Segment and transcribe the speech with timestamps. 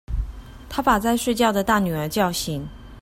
[0.67, 2.67] 她把在睡覺的大女兒叫醒